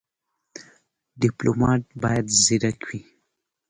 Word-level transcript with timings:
ډيپلومات 1.21 1.83
بايد 2.01 2.25
ځيرک 2.43 2.79
وي. 2.87 3.01